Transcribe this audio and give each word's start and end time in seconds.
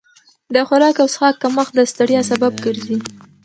د 0.53 0.55
خوراک 0.67 0.95
او 1.03 1.07
څښاک 1.13 1.35
کمښت 1.41 1.73
د 1.75 1.79
ستړیا 1.91 2.21
سبب 2.31 2.53
ګرځي. 2.65 2.97